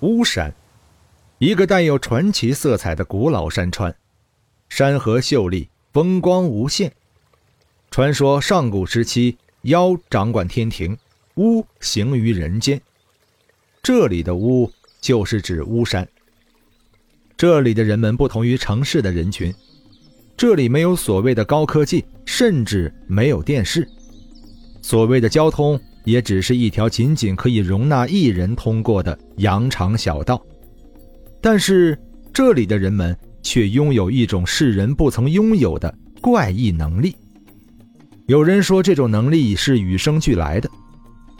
[0.00, 0.54] 巫山，
[1.38, 3.94] 一个带有传奇色彩的古老山川，
[4.70, 6.90] 山河秀丽，风光无限。
[7.90, 10.96] 传说上古时期，妖掌管天庭，
[11.36, 12.80] 巫行于人间。
[13.82, 14.72] 这里的巫
[15.02, 16.08] 就是指巫山。
[17.36, 19.54] 这里的人们不同于城市的人群，
[20.34, 23.86] 这里没有所谓的高科技，甚至没有电视。
[24.80, 25.78] 所谓的交通。
[26.04, 30.40] 也只是一条仅仅可以容纳一人通过的羊肠小道，
[31.40, 31.98] 但是
[32.32, 37.14] 这里的人们却拥有一种世人不曾拥有的怪异能力。
[38.26, 40.70] 有人说这种能力是与生俱来的，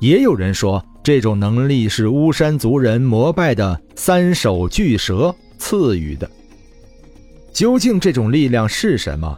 [0.01, 6.29] 也有人说这种能力是巫山族人膜拜的三首巨蛇赐予的。
[7.53, 9.37] 究竟这种力量是什么？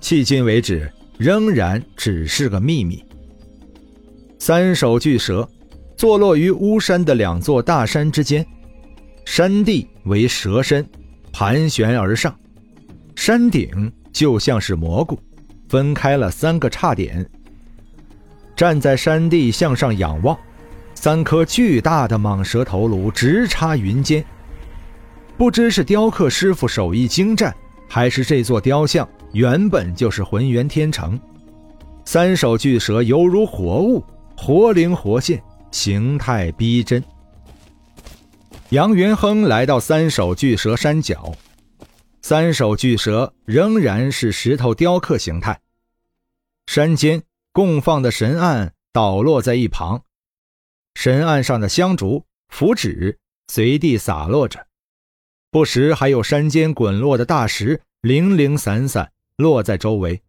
[0.00, 3.02] 迄今为止仍然只是个秘密。
[4.38, 5.46] 三首巨蛇，
[5.96, 8.46] 坐落于巫山的两座大山之间，
[9.24, 10.88] 山地为蛇身，
[11.32, 12.34] 盘旋而上，
[13.16, 15.18] 山顶就像是蘑菇，
[15.68, 17.28] 分开了三个叉点。
[18.54, 20.38] 站在山地向上仰望，
[20.94, 24.24] 三颗巨大的蟒蛇头颅直插云间。
[25.36, 27.54] 不知是雕刻师傅手艺精湛，
[27.88, 31.20] 还是这座雕像原本就是浑圆天成。
[32.04, 34.02] 三首巨蛇犹如活物。
[34.40, 37.02] 活灵活现，形态逼真。
[38.70, 41.34] 杨元亨来到三首巨蛇山脚，
[42.22, 45.60] 三首巨蛇仍然是石头雕刻形态。
[46.66, 47.20] 山间
[47.52, 50.04] 供放的神案倒落在一旁，
[50.94, 53.18] 神案上的香烛、符纸
[53.48, 54.68] 随地洒落着，
[55.50, 60.22] 不时还有山间滚落的大石零零散散落在周围。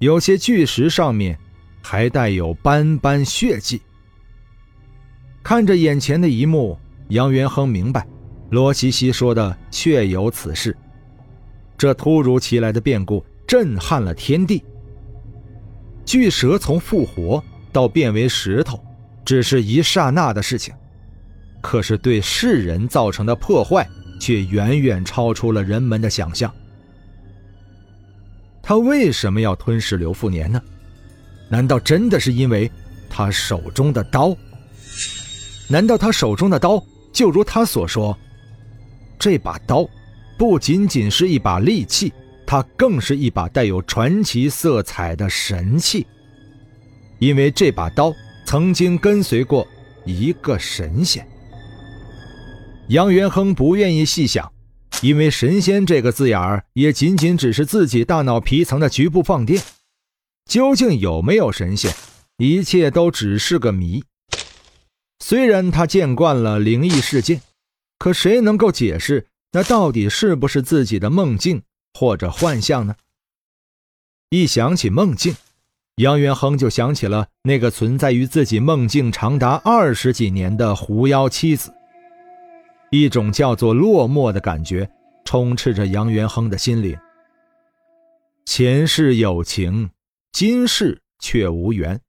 [0.00, 1.40] 有些巨石上面。
[1.84, 3.82] 还带有斑斑血迹。
[5.42, 6.78] 看着眼前的一幕，
[7.08, 8.06] 杨元亨明白，
[8.50, 10.74] 罗西西说的确有此事。
[11.76, 14.64] 这突如其来的变故震撼了天地。
[16.06, 18.82] 巨蛇从复活到变为石头，
[19.22, 20.74] 只是一刹那的事情，
[21.60, 23.86] 可是对世人造成的破坏
[24.18, 26.50] 却远远超出了人们的想象。
[28.62, 30.62] 他为什么要吞噬刘富年呢？
[31.48, 32.70] 难道真的是因为
[33.08, 34.36] 他手中的刀？
[35.68, 36.82] 难道他手中的刀
[37.12, 38.16] 就如他所说，
[39.18, 39.88] 这把刀
[40.36, 42.12] 不仅仅是一把利器，
[42.46, 46.06] 它更是一把带有传奇色彩的神器。
[47.18, 48.12] 因为这把刀
[48.44, 49.66] 曾经跟随过
[50.04, 51.26] 一个神仙。
[52.88, 54.52] 杨元亨不愿意细想，
[55.00, 59.62] 因为“神仙”这个字眼儿也仅仅只是自己大脑皮层的局部放电。
[60.46, 61.92] 究竟有没有神仙，
[62.36, 64.04] 一切都只是个谜。
[65.18, 67.40] 虽然他见惯了灵异事件，
[67.98, 71.62] 可谁能够解释那到底是不是自己的梦境
[71.98, 72.96] 或者幻象呢？
[74.28, 75.34] 一想起梦境，
[75.96, 81.72] 杨元亨就想起了那个存在于自己梦境长达二十几年的狐妖妻子。
[82.90, 84.88] 一种叫做落寞的感觉
[85.24, 86.96] 充斥着杨元亨的心灵。
[88.44, 89.90] 前世有情。
[90.34, 92.00] 今世却无缘。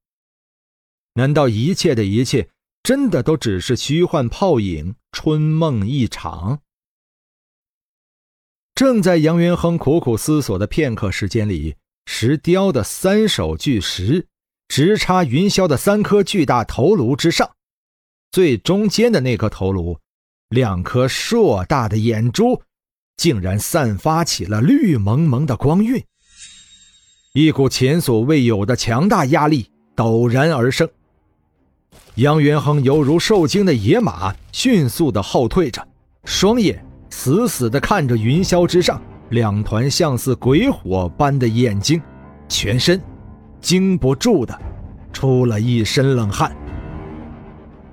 [1.13, 2.49] 难道一切的一切
[2.81, 6.61] 真的都只是虚幻泡影、春梦一场？
[8.73, 11.75] 正在杨元亨苦苦思索的片刻时间里，
[12.07, 14.25] 石雕的三首巨石
[14.69, 17.55] 直插云霄的三颗巨大头颅之上，
[18.31, 19.99] 最中间的那颗头颅，
[20.49, 22.63] 两颗硕大的眼珠，
[23.17, 26.03] 竟然散发起了绿蒙蒙的光晕。
[27.35, 30.87] 一股前所未有的强大压力陡然而生，
[32.15, 35.85] 杨元亨犹如受惊的野马，迅速的后退着，
[36.23, 39.01] 双眼死死的看着云霄之上
[39.31, 42.01] 两团像似鬼火般的眼睛，
[42.47, 43.01] 全身
[43.59, 44.57] 禁不住的
[45.11, 46.55] 出了一身冷汗。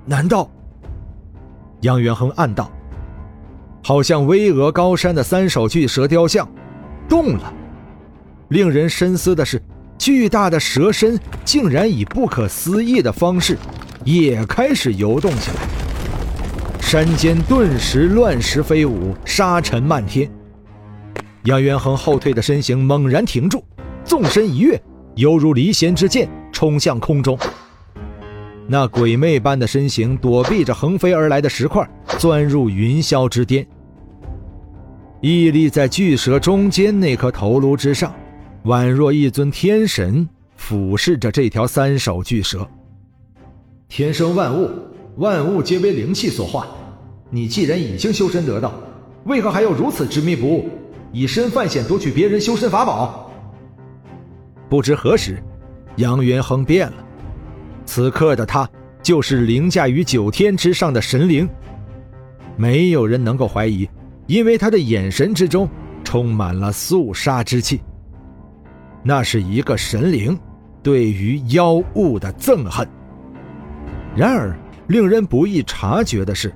[0.05, 0.49] 难道？
[1.81, 2.71] 杨元亨暗道，
[3.83, 6.49] 好像巍峨高山的三首巨蛇雕像
[7.09, 7.53] 动了。
[8.53, 9.61] 令人深思的是，
[9.97, 13.57] 巨大的蛇身竟然以不可思议的方式
[14.05, 15.57] 也开始游动起来。
[16.79, 20.31] 山间顿时乱石飞舞，沙尘漫天。
[21.45, 23.65] 杨元亨后退的身形猛然停住，
[24.05, 24.79] 纵身一跃，
[25.15, 27.39] 犹如离弦之箭，冲向空中。
[28.69, 31.89] 那鬼魅般的身形躲避着横飞而来的石块，
[32.19, 33.67] 钻入云霄之巅。
[35.23, 38.15] 屹立在巨蛇中间那颗头颅之上，
[38.65, 42.67] 宛若一尊天神俯视着这条三手巨蛇。
[43.89, 44.71] 天生万物，
[45.17, 46.67] 万物皆为灵气所化。
[47.31, 48.73] 你既然已经修身得道，
[49.25, 50.71] 为何还要如此执迷不悟，
[51.13, 53.31] 以身犯险夺取别人修身法宝？
[54.69, 55.43] 不知何时，
[55.97, 57.05] 杨元亨变了。
[57.85, 58.69] 此刻的他，
[59.03, 61.49] 就是凌驾于九天之上的神灵。
[62.57, 63.89] 没有人能够怀疑。
[64.29, 65.69] 因为他的眼神之中
[66.05, 67.81] 充满了肃杀之气，
[69.03, 70.39] 那是一个神灵
[70.83, 72.89] 对于妖物的憎恨。
[74.15, 74.57] 然而，
[74.89, 76.53] 令人不易察觉的是，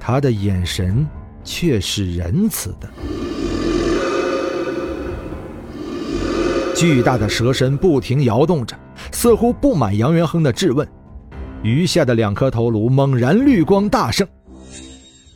[0.00, 1.06] 他的眼神
[1.44, 2.88] 却是仁慈的。
[6.74, 8.76] 巨大的蛇身不停摇动着，
[9.12, 10.86] 似乎不满杨元亨的质问。
[11.62, 14.26] 余下的两颗头颅猛然绿光大盛，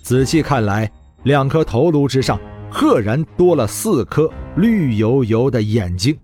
[0.03, 0.91] 仔细看来。
[1.25, 6.17] 两颗头颅之上，赫然多了四颗绿油油的眼睛。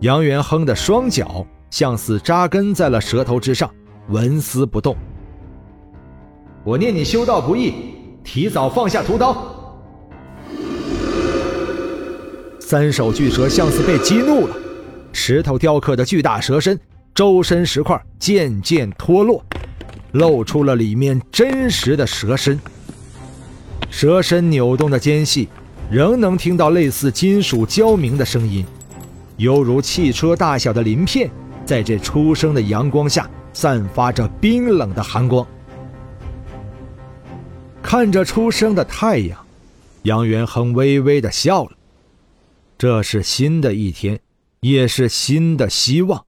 [0.00, 3.70] 杨元亨的双脚像似扎根在了蛇头之上，
[4.08, 4.96] 纹丝不动。
[6.62, 7.74] 我念你修道不易，
[8.22, 9.50] 提早放下屠刀。
[12.60, 14.56] 三手巨蛇像似被激怒了，
[15.12, 16.78] 石头雕刻的巨大蛇身，
[17.14, 19.44] 周身石块渐渐脱落，
[20.12, 22.58] 露出了里面真实的蛇身。
[23.90, 25.48] 蛇身扭动的间隙，
[25.90, 28.64] 仍能听到类似金属交鸣的声音，
[29.36, 31.30] 犹如汽车大小的鳞片，
[31.64, 35.46] 在这初升的阳光下散发着冰冷的寒光。
[37.82, 39.46] 看着初升的太阳，
[40.02, 41.72] 杨元亨微微的笑了。
[42.78, 44.20] 这是新的一天，
[44.60, 46.24] 也是新的希望。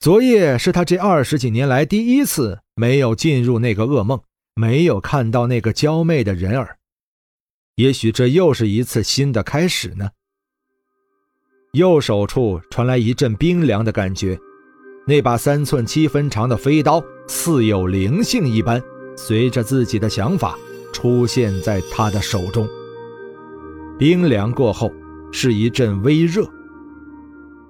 [0.00, 4.20] 昨夜是他这二十几年来第一次没有进入那个噩梦。
[4.58, 6.78] 没有看到那个娇媚的人儿，
[7.74, 10.12] 也许这又是一次新的开始呢。
[11.76, 14.38] 右手处传来一阵冰凉的感觉，
[15.06, 18.82] 那把三寸七分长的飞刀似有灵性一般，
[19.14, 20.56] 随着自己的想法
[20.90, 22.66] 出现在他的手中。
[23.98, 24.90] 冰凉过后
[25.30, 26.48] 是一阵微热，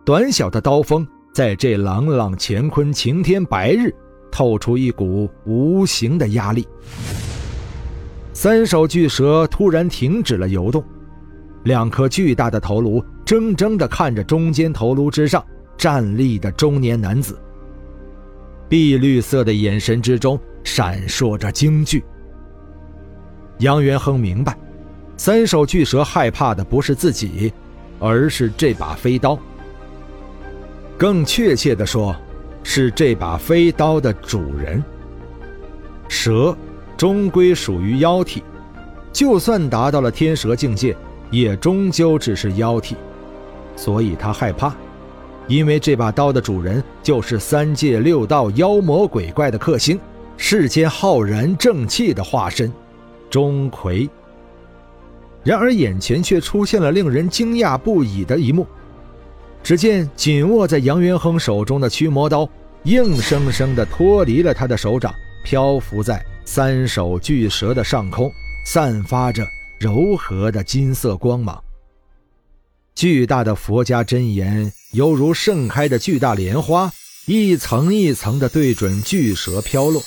[0.05, 3.93] 短小的刀锋在这朗朗乾坤、晴天白日。
[4.31, 6.69] 透出一股无形的压力，
[8.35, 10.85] 三手巨蛇突然停止了游动，
[11.65, 15.45] 两颗巨大的头颅怔怔地看着中间头颅之上
[15.77, 17.39] 站立的中年男子，
[18.69, 22.03] 碧绿色的眼神之中闪烁着惊惧。
[23.59, 24.57] 杨元亨明白，
[25.17, 27.53] 三手巨蛇害怕的不是自己，
[27.99, 29.39] 而是这把飞刀。
[30.97, 32.17] 更确切地说。
[32.69, 34.83] 是这把飞刀的主人。
[36.09, 36.53] 蛇
[36.97, 38.43] 终归属于妖体，
[39.13, 40.97] 就算达到了天蛇境界，
[41.31, 42.97] 也终究只是妖体，
[43.77, 44.75] 所以他害怕，
[45.47, 50.01] 因为这把刀的主人就是三界六道妖魔鬼怪的克星，
[50.37, 52.73] 世间浩然正气的化身
[53.31, 54.09] 钟馗。
[55.45, 58.67] 然而眼前却出现了令人惊讶不已的一幕。
[59.63, 62.49] 只见紧握在杨元亨手中的驱魔刀，
[62.85, 65.13] 硬生生地脱离了他的手掌，
[65.45, 68.31] 漂浮在三手巨蛇的上空，
[68.65, 69.45] 散发着
[69.79, 71.61] 柔和的金色光芒。
[72.97, 76.91] 巨大的佛家真言犹如盛开的巨大莲花，
[77.27, 80.03] 一层一层地对准巨蛇飘落。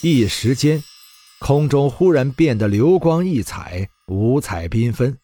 [0.00, 0.80] 一时间，
[1.40, 5.18] 空中忽然变得流光溢彩，五彩缤纷，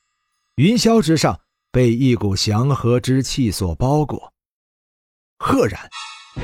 [0.57, 1.39] 云霄之上。
[1.73, 4.33] 被一股祥和之气所包裹，
[5.39, 5.81] 赫然，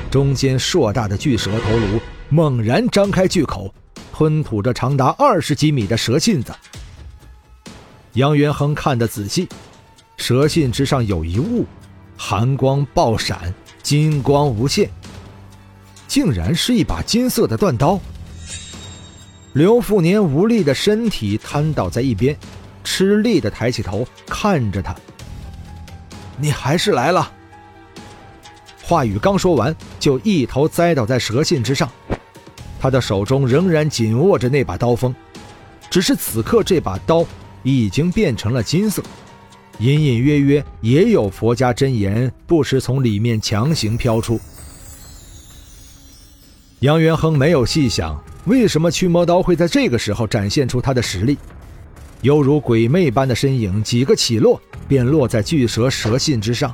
[0.09, 1.99] 中间硕大的巨蛇头颅
[2.29, 3.69] 猛然张开巨口，
[4.13, 6.55] 吞吐着长达二十几米的蛇信子。
[8.13, 9.49] 杨元亨看得仔细，
[10.17, 11.65] 蛇信之上有一物，
[12.17, 14.89] 寒光爆闪，金光无限，
[16.07, 17.99] 竟然是一把金色的断刀。
[19.53, 22.35] 刘富年无力的身体瘫倒在一边，
[22.83, 24.93] 吃力的抬起头看着他。
[26.37, 27.31] 你还是来了。
[28.83, 31.89] 话语刚说完，就一头栽倒在蛇信之上。
[32.79, 35.13] 他的手中仍然紧握着那把刀锋，
[35.89, 37.25] 只是此刻这把刀
[37.63, 39.01] 已经变成了金色，
[39.79, 44.39] 隐隐约约也有佛家真言不时从里面强行飘出。
[46.79, 51.37] 杨元亨没有细想，为什么驱魔刀会在这个时候展现出他的实力？
[52.21, 56.73] 犹如鬼魅般的身影，几个起落便落在巨蛇蛇信之上。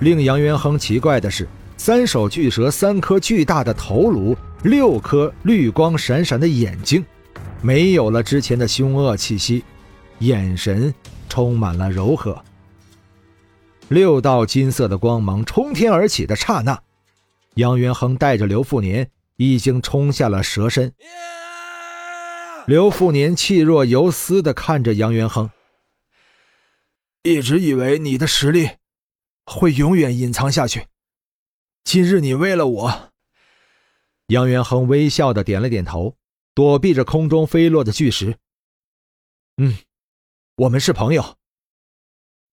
[0.00, 1.48] 令杨元亨奇怪的是，
[1.78, 7.02] 三手巨蛇三颗巨大的头颅，六颗绿光闪闪的眼睛，
[7.62, 9.64] 没有了之前的凶恶气息，
[10.18, 10.92] 眼神
[11.28, 12.44] 充满了柔和。
[13.88, 16.82] 六道金色的光芒冲天而起的刹那，
[17.54, 20.94] 杨元亨带着刘富年已经冲下了蛇身。
[22.66, 25.50] 刘富年气若游丝的看着杨元亨，
[27.22, 28.70] 一直以为你的实力
[29.44, 30.86] 会永远隐藏下去，
[31.84, 33.10] 今日你为了我……
[34.28, 36.16] 杨元亨微笑的点了点头，
[36.54, 38.36] 躲避着空中飞落的巨石。
[39.58, 39.76] 嗯，
[40.62, 41.38] 我们是朋友。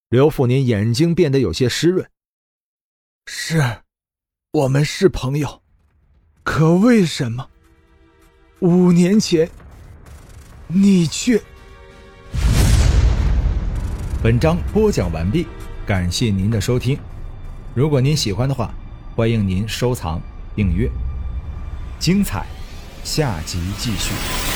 [0.10, 2.10] 刘富年眼睛变得有些湿润。
[3.28, 3.84] 是，
[4.52, 5.62] 我们是朋友，
[6.44, 7.48] 可为什么
[8.62, 9.48] 五年前？
[10.66, 11.40] 你却。
[14.24, 15.46] 本章播讲完毕，
[15.86, 16.98] 感谢您的收听。
[17.76, 18.74] 如果您喜欢的话，
[19.16, 20.20] 欢迎您收藏、
[20.56, 20.90] 订阅。
[22.00, 22.48] 精彩，
[23.04, 24.49] 下集继续。